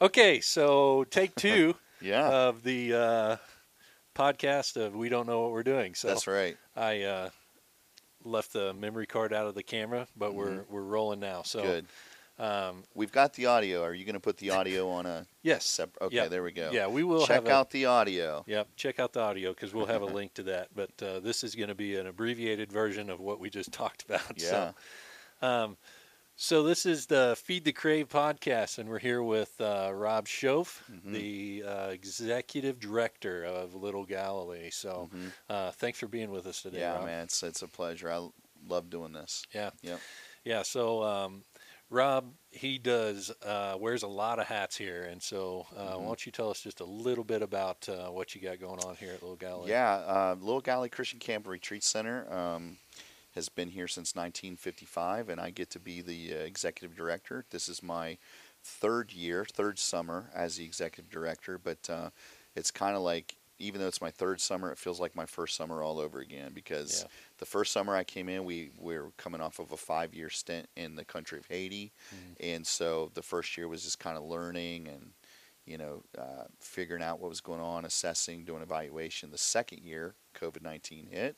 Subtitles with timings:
[0.00, 3.36] Okay, so take two Yeah, of the uh,
[4.14, 5.94] podcast of We Don't Know What We're Doing.
[5.94, 6.56] So that's right.
[6.76, 7.30] I uh,
[8.24, 11.42] left the memory card out of the camera, but we're we're rolling now.
[11.42, 11.68] So Mm-hmm.
[11.68, 11.86] Good.
[12.40, 13.82] Um, We've got the audio.
[13.82, 15.80] Are you going to put the audio on a yes.
[16.00, 16.28] Okay, Yeah.
[16.28, 16.70] there we go.
[16.72, 18.44] Yeah, we will Check have a- out the audio.
[18.46, 20.68] Yep, check out the audio because we'll have a link to that.
[20.72, 24.04] But uh, this is going to be an abbreviated version of what we just talked
[24.04, 24.20] about.
[24.36, 24.70] Yeah.
[25.40, 25.76] So, um,
[26.40, 30.80] so this is the Feed the Crave podcast, and we're here with uh, Rob Shoaff,
[30.88, 31.12] Mhm.
[31.12, 34.70] the uh, executive director of Little Galilee.
[34.70, 35.32] So, Mhm.
[35.50, 36.78] uh, thanks for being with us today.
[36.78, 37.06] Yeah, Rob.
[37.06, 38.08] man, it's it's a pleasure.
[38.08, 38.34] I l-
[38.68, 39.46] love doing this.
[39.52, 39.70] Yeah.
[39.82, 40.00] Yep.
[40.44, 40.62] Yeah.
[40.62, 41.44] So, um,
[41.90, 45.98] Rob, he does uh, wears a lot of hats here, and so uh, Mhm.
[46.00, 48.78] why don't you tell us just a little bit about uh, what you got going
[48.84, 49.70] on here at Little Galilee?
[49.70, 52.78] Yeah, uh, Little Galilee Christian Camp Retreat Center um,
[53.38, 57.44] has been here since 1955, and I get to be the uh, executive director.
[57.50, 58.18] This is my
[58.64, 62.10] third year, third summer as the executive director, but uh,
[62.56, 65.54] it's kind of like, even though it's my third summer, it feels like my first
[65.54, 67.08] summer all over again because Yeah.
[67.38, 70.30] the first summer I came in, we, we were coming off of a five year
[70.30, 71.92] stint in the country of Haiti.
[72.12, 72.36] Mhm.
[72.56, 75.12] And so the first year was just kind of learning and,
[75.64, 79.30] you know, uh, figuring out what was going on, assessing, doing evaluation.
[79.30, 81.36] The second year, COVID 19 hit.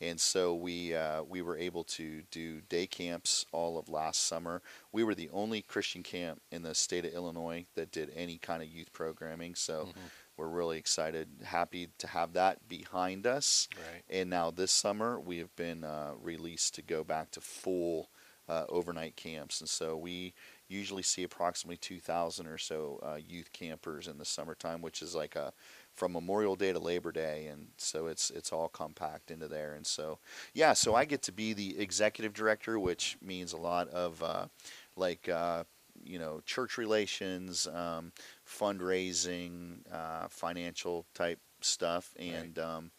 [0.00, 4.62] And so we uh, we were able to do day camps all of last summer.
[4.92, 8.62] We were the only Christian camp in the state of Illinois that did any kind
[8.62, 9.54] of youth programming.
[9.54, 10.10] So Mhm.
[10.36, 13.68] we're really excited, happy to have that behind us.
[13.74, 14.04] Right.
[14.08, 18.10] And now this summer, we have been uh, released to go back to full
[18.48, 19.60] uh, overnight camps.
[19.60, 20.32] And so we
[20.68, 25.34] usually see approximately 2,000 or so uh, youth campers in the summertime, which is like
[25.34, 25.52] a
[25.96, 29.74] from Memorial Day to Labor Day, and so it's it's all compact into there.
[29.74, 30.20] And so
[30.54, 34.48] yeah, so I get to be the executive director, which means a lot of uh,
[34.96, 35.64] like uh,
[36.02, 38.12] you know church relations, um,
[38.46, 42.90] fundraising, uh, financial type stuff, and um,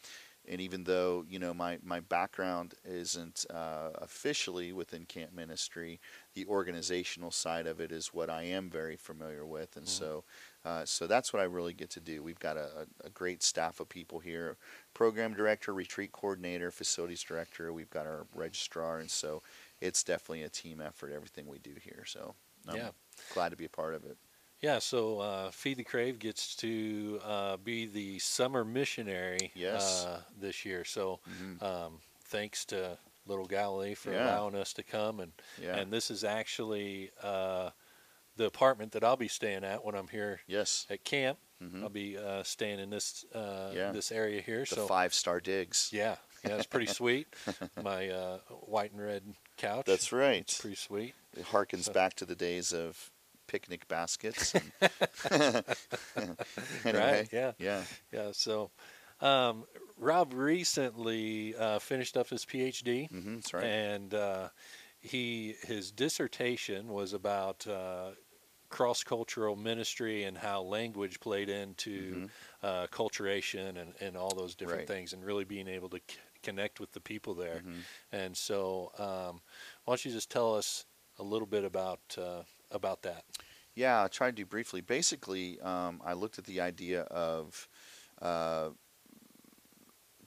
[0.46, 6.00] and even though you know my my background isn't uh, officially within camp ministry,
[6.34, 9.88] the organizational side of it is what I am very familiar with, and Mhm.
[9.88, 10.24] so
[10.68, 12.22] uh, so that's what I really get to do.
[12.22, 14.58] We've got a, a, great staff of people here:
[14.94, 17.72] program director, retreat coordinator, facilities director.
[17.72, 19.44] We've got our registrar, and so
[19.80, 21.14] it's definitely a team effort.
[21.14, 22.36] Everything we do here, so
[22.68, 22.90] I'm Yeah.
[23.30, 24.18] glad to be a part of it.
[24.60, 30.06] Yeah, so uh, Feed the Crave gets to uh, be the summer missionary Yes.
[30.06, 30.84] uh, this year.
[30.84, 31.62] So Mhm.
[31.62, 34.26] um, thanks to Little Galilee for Yeah.
[34.26, 35.22] allowing us to come.
[35.22, 35.78] And, Yeah.
[35.78, 37.70] and this is actually uh,
[38.38, 40.86] the apartment that I'll be staying at when I'm here yes.
[40.90, 41.38] at camp.
[41.62, 43.92] hmm I'll be uh, staying in this uh, Yeah.
[43.92, 44.60] this area here.
[44.62, 45.90] The so five star digs.
[45.92, 46.16] yeah,
[46.46, 47.28] yeah, it's pretty sweet.
[47.84, 49.24] My uh, white and red
[49.58, 49.86] couch.
[49.86, 50.42] That's right.
[50.42, 51.14] It's pretty sweet.
[51.36, 53.12] It harkens So- back to the days of
[53.48, 54.54] picnic baskets.
[54.54, 54.72] and-
[56.86, 57.30] anyway, Right?
[57.32, 57.52] Yeah.
[57.60, 57.82] yeah.
[58.12, 58.30] Yeah.
[58.34, 58.72] So,
[59.22, 59.66] um,
[59.98, 63.64] Rob recently uh, finished up his PhD, hmm that's right.
[63.64, 64.50] and uh,
[65.00, 68.12] he his dissertation was about uh,
[68.70, 72.32] cross cultural ministry and how language played into Mhm.
[72.62, 74.88] uh, culturation and, and all those different Right.
[74.88, 77.64] things, and really being able to c- connect with the people there.
[77.64, 77.88] Mhm.
[78.12, 79.42] And so, um,
[79.86, 80.86] why don't you just tell us
[81.18, 83.26] a little bit about uh, about that?
[83.76, 84.82] Yeah, I'll try to do briefly.
[84.82, 87.68] Basically, um, I looked at the idea of
[88.22, 88.72] uh,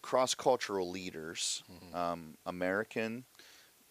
[0.02, 1.92] cross cultural leaders, Mhm.
[1.92, 3.26] um, American,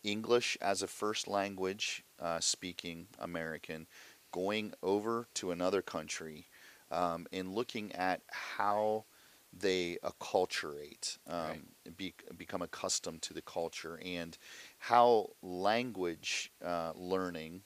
[0.04, 3.88] English as a first language uh, speaking American,
[4.32, 6.48] going over to another country
[6.92, 9.06] um, and looking at how
[9.52, 11.64] they acculturate, um,
[11.98, 14.38] be, become accustomed to the culture, and
[14.78, 17.62] how language uh, learning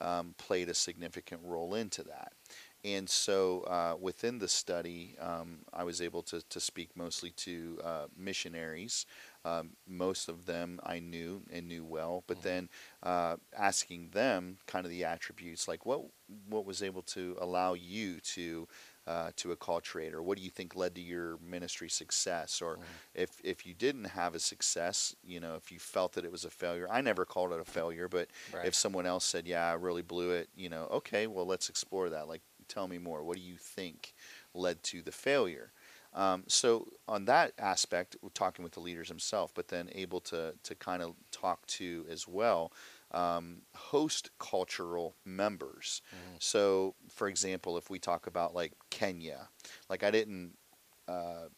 [0.00, 2.32] um, played a significant role into that.
[2.82, 7.78] And so uh, within the study, um, I was able to, to speak mostly to
[7.84, 9.04] uh, missionaries.
[9.44, 12.40] Um, most of them I knew and knew well, but Mhm.
[12.42, 12.68] then
[13.02, 16.02] uh, asking them kind of the attributes like what
[16.46, 18.68] what was able to allow you to
[19.06, 23.00] uh, to acculturate, or what do you think led to your ministry success, or Mhm.
[23.14, 26.44] if if you didn't have a success, you know, if you felt that it was
[26.44, 26.86] a failure.
[26.90, 28.70] I never called it a failure, but Right.
[28.70, 32.10] if someone else said, "Yeah, I really blew it," you know, okay, well, let's explore
[32.10, 32.28] that.
[32.28, 33.24] Like, tell me more.
[33.24, 34.14] What do you think
[34.54, 35.72] led to the failure?
[36.12, 40.54] Um, so on that aspect, we're talking with the leaders himself, but then able to
[40.64, 42.72] to kind of talk to as well
[43.12, 46.02] um, host cultural members.
[46.12, 46.42] Mhm.
[46.42, 49.48] So, for example, if we talk about like Kenya,
[49.88, 50.56] like I didn't.
[51.08, 51.48] Uh,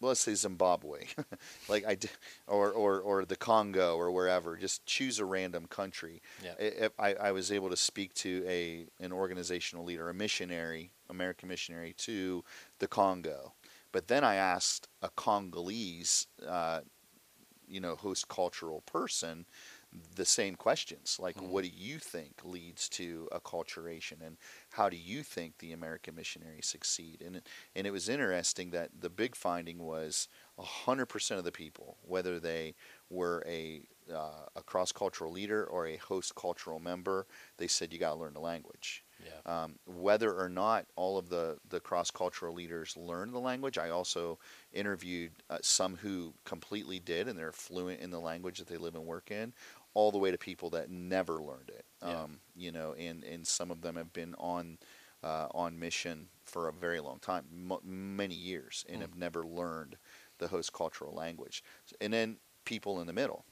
[0.00, 1.06] well, let's say Zimbabwe,
[1.68, 2.08] like I, d-
[2.46, 4.56] or, or or the Congo or wherever.
[4.56, 6.22] Just choose a random country.
[6.42, 6.54] Yeah.
[6.60, 11.48] I- I, I was able to speak to a an organizational leader, a missionary, American
[11.48, 12.44] missionary to
[12.78, 13.54] the Congo,
[13.92, 16.82] but then I asked a Congolese, uh,
[17.66, 19.46] you know, host cultural person
[19.92, 21.40] the same questions like Mhm.
[21.40, 24.36] what do you think leads to acculturation and
[24.72, 27.22] how do you think the american missionaries succeed?
[27.22, 31.98] And it- and it was interesting that the big finding was 100% of the people
[32.02, 32.74] whether they
[33.08, 37.26] were a uh, a cross cultural leader or a host cultural member
[37.56, 39.64] they said you got to learn the language Yeah.
[39.64, 43.90] um, whether or not all of the, the cross cultural leaders learned the language, I
[43.90, 44.38] also
[44.72, 48.94] interviewed uh, some who completely did and they're fluent in the language that they live
[48.94, 49.52] and work in,
[49.94, 51.84] all the way to people that never learned it.
[52.02, 52.22] Yeah.
[52.22, 54.78] Um, you know, and, and some of them have been on
[55.24, 59.02] uh, on mission for a very long time, m- many years, and Mm.
[59.02, 59.96] have never learned
[60.38, 61.64] the host cultural language.
[62.00, 63.44] And then people in the middle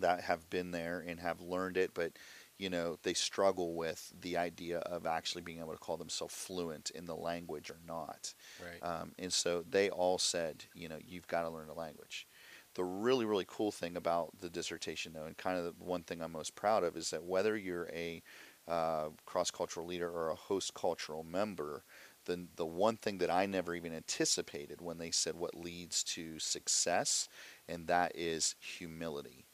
[0.00, 2.18] that have been there and have learned it, but
[2.60, 6.90] you know they struggle with the idea of actually being able to call themselves fluent
[6.90, 8.34] in the language or not.
[8.62, 8.82] Right.
[8.82, 12.26] Um, and so they all said, you know, you've got to learn the language.
[12.74, 16.22] The really, really cool thing about the dissertation, though, and kind of the one thing
[16.22, 18.22] I'm most proud of, is that whether you're a
[18.68, 21.82] uh, cross cultural leader or a host cultural member,
[22.26, 26.38] the, the one thing that I never even anticipated when they said what leads to
[26.38, 27.28] success,
[27.68, 29.46] and that is humility.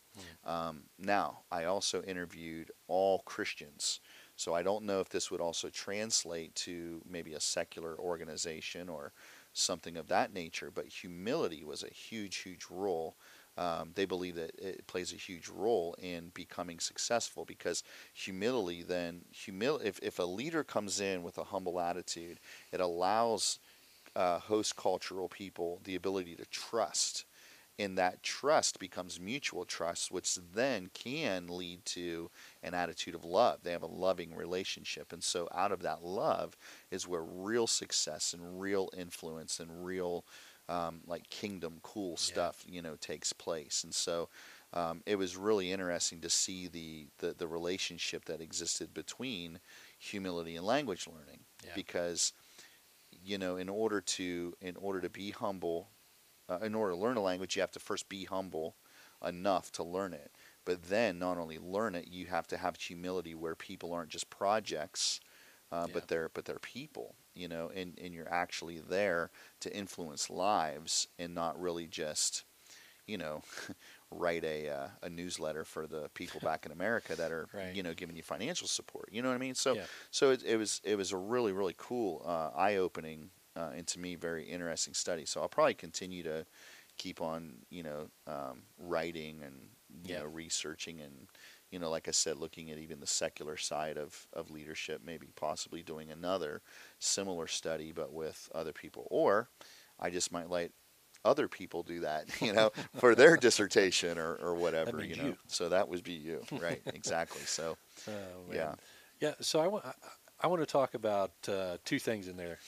[0.45, 4.01] Um, now, I also interviewed all Christians.
[4.37, 9.13] So I don't know if this would also translate to maybe a secular organization or
[9.53, 13.17] something of that nature, but humility was a huge, huge role.
[13.57, 17.83] Um, they believe that it plays a huge role in becoming successful because
[18.13, 22.39] humility then humil if, if a leader comes in with a humble attitude,
[22.71, 23.59] it allows
[24.15, 27.25] uh, host cultural people the ability to trust
[27.79, 32.31] and that trust becomes mutual trust, which then can lead to
[32.63, 33.61] an attitude of love.
[33.63, 35.13] They have a loving relationship.
[35.13, 36.57] And so, out of that love
[36.91, 40.25] is where real success and real influence and real,
[40.69, 43.85] um, like, kingdom cool stuff, you know, takes place.
[43.85, 44.29] And so,
[44.73, 49.61] um, it was really interesting to see the, the, the relationship that existed between
[49.99, 51.73] humility and language learning Yeah.
[51.75, 52.33] because
[53.25, 55.89] you know in order to in order to be humble
[56.49, 58.77] uh, in order to learn a language, you have to first be humble
[59.25, 60.33] enough to learn it.
[60.65, 64.31] But then, not only learn it, you have to have humility where people aren't just
[64.31, 65.21] projects,
[65.73, 65.95] uh, Yeah.
[65.95, 67.17] but they're but they're people.
[67.35, 72.45] You know, and and you're actually there to influence lives and not really just,
[73.07, 73.43] you know.
[74.13, 77.73] write a uh, a newsletter for the people back in America that are Right.
[77.73, 79.09] you know giving you financial support.
[79.13, 79.55] You know what I mean?
[79.57, 79.87] So Yeah.
[80.11, 83.87] so it, it was it was a really really cool, uh, eye opening, uh, and
[83.89, 85.27] to me very interesting study.
[85.27, 86.47] So I'll probably continue to
[86.99, 89.71] keep on you know um, writing and
[90.05, 90.17] you Yeah.
[90.17, 91.29] know researching and
[91.71, 95.29] you know like I said looking at even the secular side of of leadership, maybe
[95.37, 96.63] possibly doing another
[96.99, 99.51] similar study but with other people, or
[99.99, 100.73] I just might let
[101.25, 105.35] other people do that, you know, for their dissertation or, or whatever, you know.
[105.37, 105.37] you.
[105.49, 106.83] So that would be you, right?
[106.93, 107.45] exactly.
[107.47, 108.77] So Oh, yeah,
[109.21, 109.35] Yeah.
[109.41, 109.93] So I want I,
[110.41, 112.59] I want to talk about uh, two things in there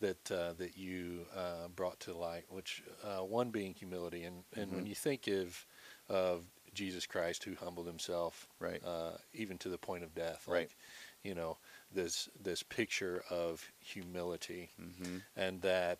[0.00, 2.44] that uh, that you uh, brought to light.
[2.48, 4.88] Which uh, one being humility, and and when Mhm.
[4.88, 5.66] you think of
[6.08, 6.44] of
[6.74, 10.60] Jesus Christ who humbled himself, right, uh, even to the point of death, Right.
[10.62, 10.76] like
[11.22, 11.58] you know
[11.92, 15.98] this this picture of humility, hmm and that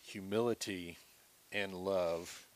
[0.00, 0.98] humility
[1.52, 2.46] and love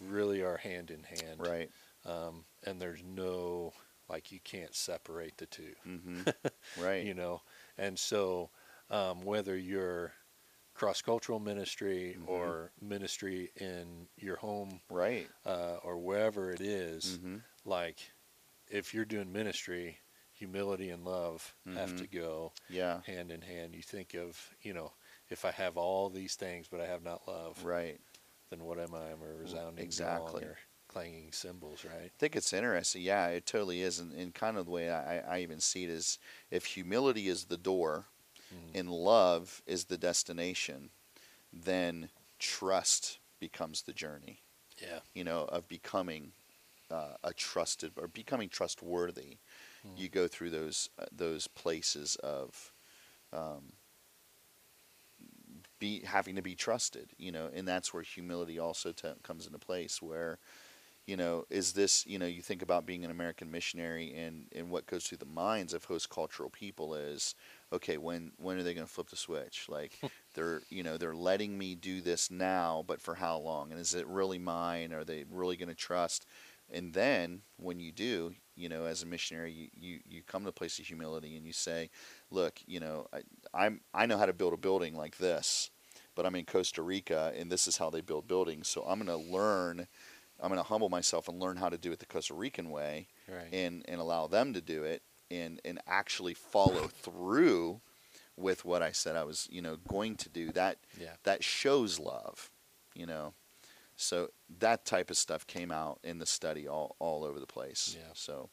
[0.00, 1.70] really are hand in hand, right,
[2.06, 3.72] um, and there's no
[4.08, 5.74] like you can't separate the two.
[5.84, 6.22] Hmm
[6.76, 7.42] right, you know?
[7.78, 8.50] And so
[8.90, 10.12] um, whether you're
[10.80, 12.26] cross-cultural ministry Mhm.
[12.26, 18.12] or ministry in your home right, uh, or wherever it is, hmm like
[18.68, 19.98] if you're doing ministry
[20.32, 22.22] humility and love have to Mhm.
[22.22, 24.90] go yeah, hand in hand you think of you know
[25.28, 28.00] if i have all these things but i have not love right.
[28.48, 30.42] then what am i i'm a resounding exactly.
[30.42, 30.56] or
[30.88, 33.02] clanging cymbals right I think it's interesting.
[33.02, 35.90] Yeah, it totally is, and, and kind of the way I, I even see it
[35.90, 36.18] is,
[36.50, 38.06] if humility is the door,
[38.52, 38.78] Mhm.
[38.78, 40.90] and love is the destination,
[41.52, 44.42] then trust becomes the journey.
[44.82, 46.32] yeah you know, of becoming
[46.90, 49.38] uh, a trusted or becoming trustworthy.
[49.86, 50.00] Mm.
[50.00, 52.72] You go through those uh, those places of
[53.32, 53.72] um,
[55.78, 59.58] be having to be trusted, you know, and that's where humility also t- comes into
[59.58, 60.02] place.
[60.02, 60.38] Where,
[61.10, 64.70] you know, is this, you know, you think about being an American missionary, and and
[64.70, 67.34] what goes through the minds of host cultural people is,
[67.72, 69.66] okay, when when are they going to flip the switch?
[69.68, 69.98] Like
[70.34, 73.72] they're you know they're letting me do this now, but for how long?
[73.72, 74.92] And is it really mine?
[74.92, 76.26] Are they really going to trust?
[76.72, 80.50] And then when you do, you know, as a missionary, you, you, you come to
[80.50, 81.90] a place of humility and you say,
[82.30, 85.70] look, you know, I, I'm I know how to build a building like this,
[86.14, 88.68] but I'm in Costa Rica and this is how they build buildings.
[88.68, 89.88] So I'm going to learn.
[90.42, 93.08] I'm going to humble myself and learn how to do it the Costa Rican way,
[93.28, 93.52] Right.
[93.52, 97.80] and and allow them to do it and and actually follow through
[98.36, 101.14] with what I said I was you know going to do that yeah.
[101.24, 102.50] that shows love
[102.94, 103.34] you know
[103.96, 107.94] so that type of stuff came out in the study all all over the place
[107.98, 108.12] Yeah.
[108.14, 108.48] so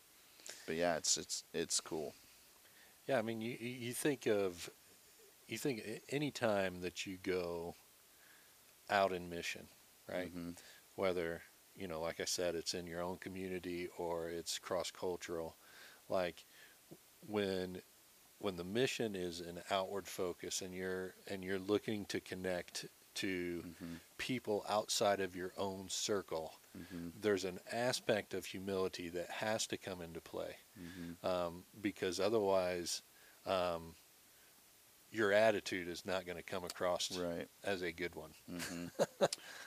[0.65, 2.13] but yeah it's it's it's cool
[3.07, 4.69] Yeah, I mean, you you think of,
[5.47, 7.75] you think any time that you go
[8.89, 9.69] out in mission,
[10.09, 10.33] right?
[10.35, 10.57] Mhm.
[10.95, 11.41] Whether
[11.77, 15.55] you know, like I said, it's in your own community or it's cross cultural,
[16.09, 16.45] like
[17.27, 17.81] when
[18.39, 23.63] when the mission is an outward focus and you're and you're looking to connect to
[23.63, 23.99] Mhm.
[24.17, 27.11] people outside of your own circle, Mhm.
[27.21, 31.17] there's an aspect of humility that has to come into play Mhm.
[31.23, 33.01] um, because otherwise
[33.45, 33.95] um,
[35.11, 38.33] your attitude is not going to come across right as a good one.
[38.47, 38.87] hmm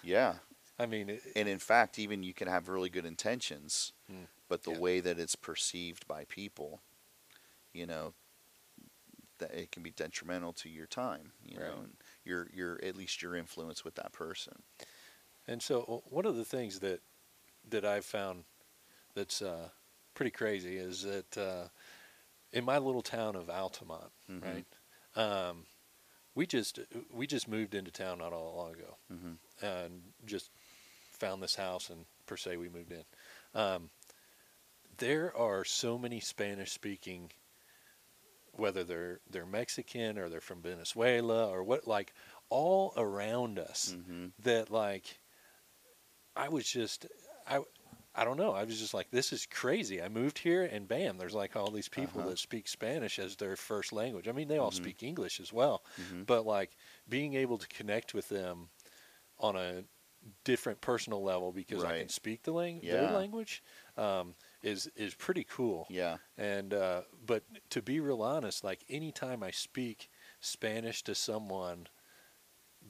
[0.02, 0.34] yeah
[0.80, 4.26] I mean, it, and in fact even you can have really good intentions Mm.
[4.48, 4.78] but the Yeah.
[4.78, 6.80] way that it's perceived by people
[7.72, 8.14] you know
[9.38, 11.68] that it can be detrimental to your time you Right.
[11.68, 14.62] know and your your at least your influence with that person
[15.46, 17.00] and so one of the things that
[17.68, 18.44] that I've found
[19.14, 19.68] that's uh,
[20.14, 21.68] pretty crazy is that uh,
[22.52, 24.42] in my little town of Altamont, Mhm.
[24.42, 24.66] right?
[25.16, 25.66] Um,
[26.34, 26.78] we just
[27.12, 30.50] we just moved into town not all long ago, hmm and just
[31.20, 33.04] found this house and per se we moved in.
[33.54, 33.90] Um,
[34.98, 37.32] there are so many Spanish speaking,
[38.52, 42.12] whether they're they're Mexican or they're from Venezuela or what, like
[42.48, 45.20] all around us hmm that like
[46.36, 47.06] I was just
[47.46, 47.60] I
[48.14, 50.02] I don't know I was just like this is crazy.
[50.02, 52.24] I moved here and bam, there's like all these people Uh-huh.
[52.24, 54.28] that speak Spanish as their first language.
[54.28, 54.72] I mean, they all Mhm.
[54.72, 56.76] speak English as well, hmm but like
[57.08, 58.70] being able to connect with them
[59.38, 59.84] on a
[60.44, 63.62] different personal level because I can speak the lang- their language
[63.96, 65.88] um, is is pretty cool.
[65.88, 70.10] yeah And uh, but to be real honest, like anytime I speak
[70.40, 71.86] Spanish to someone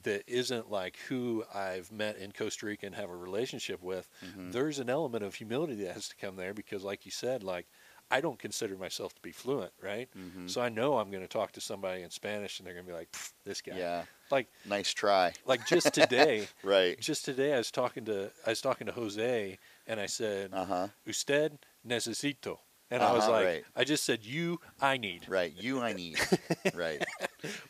[0.03, 4.51] that isn't like who I've met in Costa Rica and have a relationship with, Mhm.
[4.51, 7.67] there's an element of humility that has to come there because, like you said, like
[8.11, 10.09] I don't consider myself to be fluent, right?
[10.17, 10.49] Mhm.
[10.49, 12.91] So I know I'm going to talk to somebody in Spanish and they're going to
[12.91, 13.09] be like,
[13.45, 18.05] "This guy." yeah Like nice try like just today, right just today I was talking
[18.05, 22.59] to I was talking to Jose and I said, uh-huh "Usted necesito."
[22.93, 23.63] And I was Uh-huh, like, right.
[23.75, 26.19] I just said, "You, I need." right you i need
[26.73, 27.01] right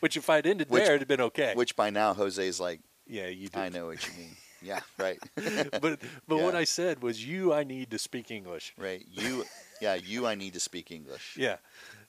[0.00, 1.52] Which, if I'd ended Which- there, it'd have been okay.
[1.54, 3.56] which by now jose's like yeah, you did.
[3.60, 5.18] i know what you mean yeah right
[5.84, 9.44] but but what I said was, "You, I need to speak English." right you
[9.82, 11.58] yeah you i need to speak english Yeah,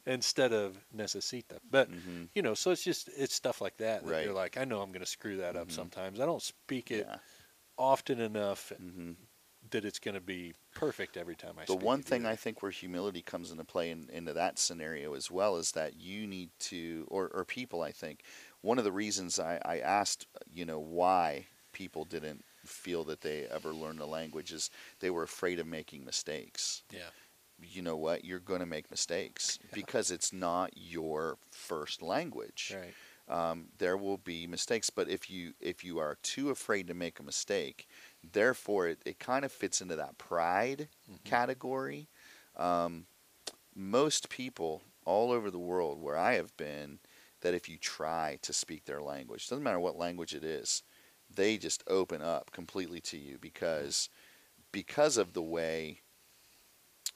[0.06, 1.60] instead of necesita.
[1.70, 4.22] But hmm you know, so it's just it's stuff like that that Right.
[4.22, 5.72] you're like, I know I'm going to screw that up Mhm.
[5.72, 6.20] sometimes.
[6.20, 7.20] I don't speak it yeah
[7.78, 9.14] often enough hmm
[9.72, 12.34] that it's going to be perfect every time I the one thing either.
[12.34, 15.96] I think where humility comes into play in, into that scenario as well is that
[15.96, 18.24] you need to, or, or people, I think,
[18.62, 23.46] one of the reasons I, I asked, you know, why people didn't feel that they
[23.48, 26.84] ever learned the language is they were afraid of making mistakes.
[26.90, 27.10] Yeah.
[27.70, 28.26] You know what?
[28.26, 29.70] You're going to make mistakes Yeah.
[29.74, 32.74] because it's not your first language.
[32.76, 32.94] right.
[33.30, 37.20] Um, there will be mistakes, but if you if you are too afraid to make
[37.20, 37.88] a mistake,
[38.34, 41.24] therefore it, it kind of fits into that pride Mhm.
[41.24, 42.10] category.
[42.58, 43.08] Um,
[43.76, 47.00] most people all over the world where I have been,
[47.42, 50.84] that if you try to speak their language, doesn't matter what language it is,
[51.34, 54.10] they just open up completely to you because
[54.72, 56.02] because of the way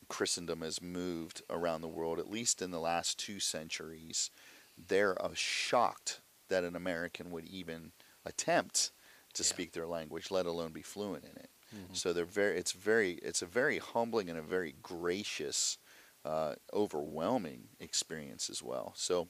[0.10, 4.30] Christendom has moved around the world, at least in the last two centuries,
[4.78, 7.92] they're uh, shocked that an American would even
[8.26, 8.92] attempt
[9.34, 9.48] to Yeah.
[9.48, 11.50] speak their language, let alone be fluent in it.
[11.76, 11.96] Mhm.
[11.96, 12.58] So they're very.
[12.58, 13.14] It's very.
[13.16, 15.78] It's a very humbling and a very gracious,
[16.24, 18.94] uh, overwhelming experience as well.
[18.96, 19.28] So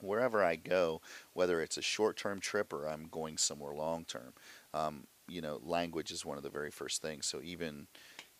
[0.00, 1.00] wherever I go,
[1.34, 4.34] whether it's a short-term trip or I'm going somewhere long-term,
[4.72, 7.26] um, you know, language is one of the very first things.
[7.26, 7.86] So even,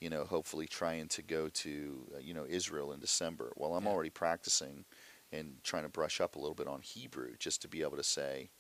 [0.01, 3.53] you know, hopefully trying to go to, uh, you know, Israel in December.
[3.57, 3.93] Well, I'm Yeah.
[3.93, 4.85] already practicing
[5.33, 8.03] and trying to brush up a little bit on Hebrew just to be able to
[8.03, 8.51] say,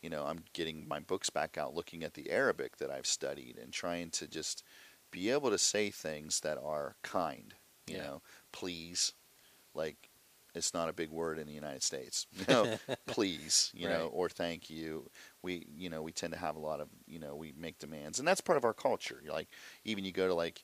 [0.00, 3.58] you know, I'm getting my books back out, looking at the Arabic that I've studied,
[3.58, 4.62] and trying to just
[5.10, 7.54] be able to say things that are kind.
[7.86, 8.02] You Yeah.
[8.02, 9.12] know, please,
[9.74, 10.10] like
[10.54, 12.26] it's not a big word in the United States.
[12.38, 12.68] You know,
[13.06, 15.10] please, you know, or thank you.
[15.42, 18.18] We, you know, we tend to have a lot of, you know, we make demands,
[18.18, 19.20] and that's part of our culture.
[19.22, 19.48] You're like,
[19.84, 20.62] even you go to like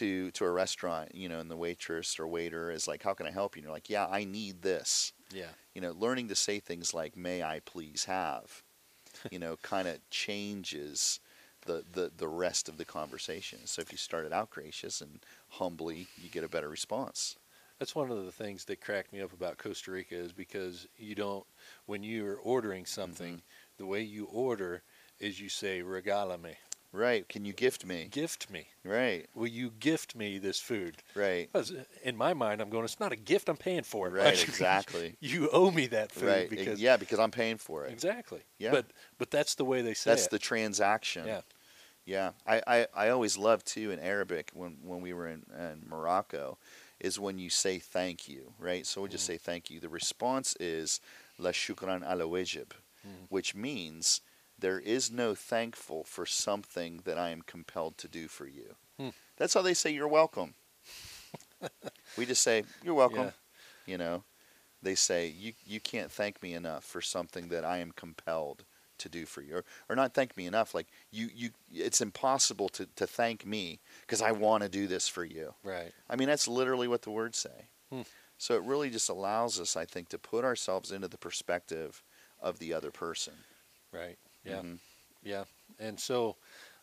[0.00, 3.26] to to a restaurant, you know, and the waitress or waiter is like, "How can
[3.26, 5.52] I help you?" And you're like, "Yeah, I need this." Yeah.
[5.74, 8.62] You know, learning to say things like "May I please have,"
[9.30, 11.20] you know, kind of changes
[11.66, 13.60] the, the the rest of the conversation.
[13.66, 17.36] So if you start it out gracious and humbly, you get a better response.
[17.78, 21.14] That's one of the things that cracked me up about Costa Rica is because you
[21.14, 21.46] don't,
[21.86, 23.40] when you're ordering something, Mm-hmm.
[23.78, 24.82] the way you order
[25.20, 26.56] is you say "regalame,"
[26.92, 27.28] Right?
[27.28, 28.08] Can you gift me?
[28.10, 28.68] gift me.
[28.84, 29.26] Right.
[29.34, 30.96] Will you gift me this food?
[31.14, 31.48] Right.
[31.52, 32.84] Because in my mind, I'm going.
[32.84, 33.48] It's not a gift.
[33.50, 34.12] I'm paying for it.
[34.12, 34.42] Right.
[34.48, 35.16] Exactly.
[35.20, 36.50] you owe me that food Right.
[36.50, 37.92] because yeah, because I'm paying for it.
[37.92, 38.40] exactly.
[38.58, 38.70] Yeah.
[38.70, 38.86] But
[39.18, 40.30] but that's the way they say That's it.
[40.30, 41.26] That's the transaction.
[41.26, 41.40] Yeah.
[42.06, 42.30] Yeah.
[42.46, 46.56] I, I, I always loved too in Arabic when, when we were in, in Morocco
[47.00, 48.86] is when you say thank you, right?
[48.86, 49.32] So we just Mm-hmm.
[49.34, 49.78] say thank you.
[49.78, 51.00] The response is
[51.38, 52.70] la shukran ala wajib,
[53.06, 53.26] Mhm.
[53.28, 54.22] which means
[54.58, 58.74] there is no thankful for something that I am compelled to do for you.
[58.98, 59.10] Hmm.
[59.36, 60.54] That's how they say you're welcome.
[62.18, 63.26] we just say you're welcome.
[63.26, 63.30] Yeah.
[63.86, 64.24] You know,
[64.82, 68.64] they say you you can't thank me enough for something that I am compelled
[68.98, 70.74] to do for you, or, or not thank me enough.
[70.74, 75.08] Like you you, it's impossible to to thank me because I want to do this
[75.08, 75.54] for you.
[75.62, 75.92] right.
[76.10, 77.68] I mean, that's literally what the words say.
[77.90, 78.02] Hmm.
[78.38, 82.04] So it really just allows us, I think, to put ourselves into the perspective
[82.40, 83.34] of the other person.
[83.92, 84.16] Right.
[84.48, 84.62] Yeah.
[84.62, 84.78] Mhm.
[85.22, 85.44] Yeah,
[85.78, 86.36] and so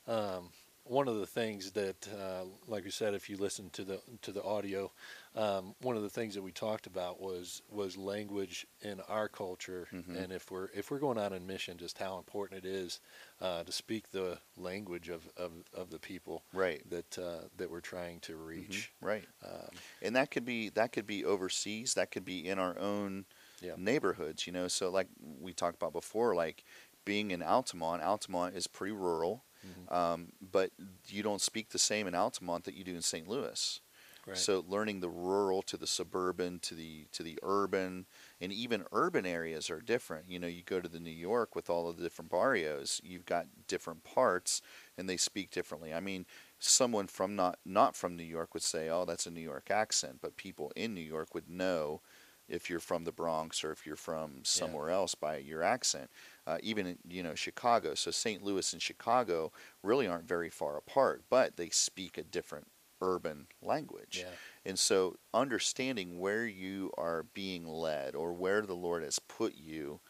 [0.07, 0.49] um,
[0.83, 4.31] one of the things that, uh, like you said, if you listen to the to
[4.31, 4.91] the audio,
[5.35, 9.87] um, one of the things that we talked about was was language in our culture,
[9.91, 10.15] Mhm.
[10.15, 12.99] and if we're if we're going out on mission, just how important it is
[13.41, 16.87] uh, to speak the language of, of, of the people Right.
[16.89, 18.47] that uh, that we're trying to Mhm.
[18.47, 18.91] reach.
[19.01, 19.27] Right.
[19.43, 19.69] Um,
[20.01, 23.25] and that could be that could be overseas that could be in our own
[23.61, 23.75] Yeah.
[23.77, 25.07] neighborhoods you know so like
[25.41, 26.63] we talked about before like
[27.05, 29.91] being in altamont altamont is pretty rural Mhm.
[29.91, 30.71] um, but
[31.07, 33.81] you don't speak the same in altamont that you do in st louis.
[34.27, 34.35] Right.
[34.37, 38.07] so learning the rural to the suburban to the to the urban
[38.41, 40.29] and even urban areas are different.
[40.29, 43.25] You know you go to the new york with all of the different barrios you've
[43.25, 44.63] got different parts
[44.97, 45.93] and they speak differently.
[45.93, 46.25] I mean
[46.57, 50.21] someone from not not from new york would say oh that's a new york accent
[50.21, 52.01] but people in new york would know
[52.47, 56.09] if you're from the bronx or if you're from somewhere else by your accent
[56.47, 59.51] uh, even in you know chicago so st louis and chicago
[59.83, 62.67] really aren't very far apart but they speak a different
[63.01, 64.35] urban language yeah.
[64.65, 70.01] and so, understanding where you are being led or where the Lord has put you,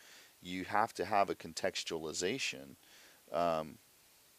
[0.41, 2.75] you have to have a contextualization
[3.31, 3.79] um,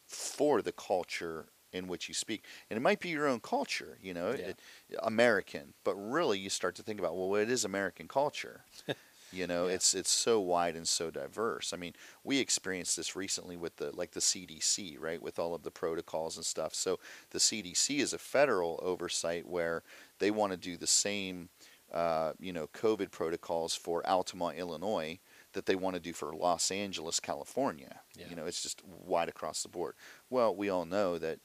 [0.06, 2.44] for the culture in which you speak.
[2.70, 4.48] And it might be your own culture, you know, Yeah.
[4.48, 4.60] it,
[5.02, 8.64] American, but really you start to think about, well, what is American culture.
[9.32, 9.74] You know, Yeah.
[9.74, 11.72] it's it's so wide and so diverse.
[11.72, 15.62] I mean, we experienced this recently with the like the CDC, right, with all of
[15.62, 16.74] the protocols and stuff.
[16.74, 16.98] So
[17.30, 19.82] the CDC is a federal oversight where
[20.18, 21.48] they want to do the same,
[21.92, 25.18] uh, you know, COVID protocols for Altamont, Illinois,
[25.52, 28.00] that they want to do for Los Angeles, California.
[28.16, 28.28] Yeah.
[28.28, 29.94] You know, it's just wide across the board.
[30.30, 31.40] Well, we all know that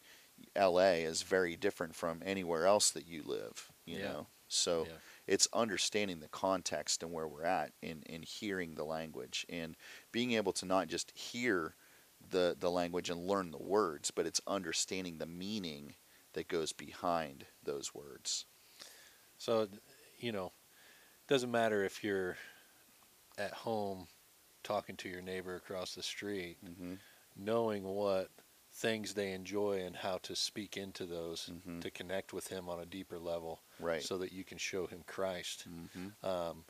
[0.56, 3.72] LA is very different from anywhere else that you live.
[3.86, 4.04] You Yeah.
[4.12, 4.98] know, so Yeah.
[5.32, 9.78] It's understanding the context and where we're at in, in hearing the language and
[10.12, 11.74] being able to not just hear
[12.32, 15.96] the, the language and learn the words, but it's understanding the meaning
[16.34, 18.44] that goes behind those words.
[19.38, 19.70] So,
[20.20, 20.52] you know,
[21.30, 22.36] doesn't matter if you're
[23.38, 24.08] at home
[24.64, 26.96] talking to your neighbor across the street, Mm-hmm.
[27.38, 28.30] knowing what
[28.74, 31.82] things they enjoy and how to speak into those Mhm.
[31.82, 34.02] to connect with him on a deeper level Right.
[34.02, 36.66] so that you can show him Christ hmm um,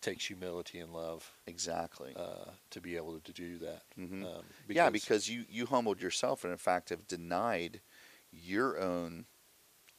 [0.00, 2.14] takes humility and love Exactly.
[2.14, 3.82] uh, to be able to do that.
[3.94, 7.80] hmm Um, yeah, because you, you humbled yourself and, in fact, have denied
[8.30, 9.26] your own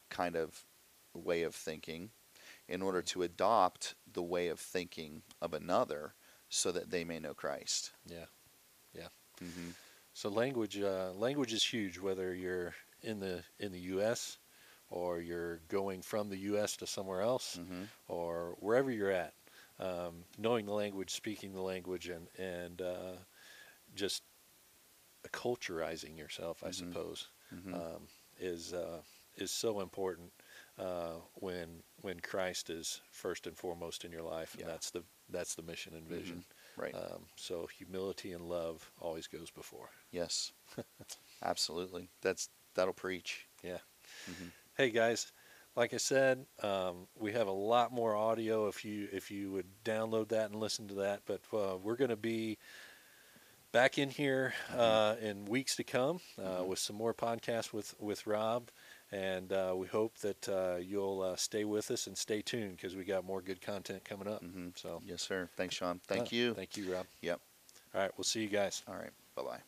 [0.10, 0.66] kind of
[1.14, 2.12] way of thinking
[2.68, 6.14] in order to adopt the way of thinking of another
[6.50, 7.92] so that they may know Christ.
[8.06, 8.26] Yeah.
[8.94, 9.10] Yeah.
[10.18, 12.00] So language uh, language is huge.
[12.00, 14.40] Whether you're in the in the U.S.
[14.90, 16.76] or you're going from the U.S.
[16.78, 19.34] to somewhere else, hmm or wherever you're at,
[19.80, 23.14] um, knowing the language, speaking the language, and and uh,
[23.94, 24.24] just
[25.24, 26.74] acculturizing yourself, I Mhm.
[26.74, 28.08] suppose, hmm um,
[28.40, 29.04] is uh,
[29.36, 30.32] is so important
[30.80, 35.54] uh, when when Christ is first and foremost in your life, and that's the that's
[35.54, 36.44] the mission and vision.
[36.78, 36.96] Right.
[36.96, 39.90] Um, so humility and love always goes before.
[40.12, 40.54] yes.
[41.44, 42.10] Absolutely.
[42.22, 43.48] That's that'll preach.
[43.64, 43.80] Yeah.
[44.30, 44.52] Mhm.
[44.78, 45.32] Hey guys,
[45.76, 49.68] like I said, um, we have a lot more audio if you if you would
[49.84, 51.22] download that and listen to that.
[51.26, 52.58] But uh, we're going to be
[53.72, 58.26] back in here uh, in weeks to come uh, with some more podcasts with with
[58.28, 58.70] Rob,
[59.12, 62.96] and uh, we hope that uh, you'll uh, stay with us and stay tuned because
[62.96, 64.44] we got more good content coming up.
[64.44, 64.78] Mhm.
[64.78, 65.50] So Yes, sir.
[65.56, 66.00] Thanks, Sean.
[66.08, 66.54] Thank you.
[66.54, 67.06] Thank you, Rob.
[67.22, 67.40] Yep.
[67.96, 68.84] All right, we'll see you guys.
[68.88, 69.12] All right.
[69.36, 69.62] Bye bye.